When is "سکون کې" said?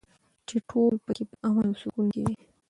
1.81-2.21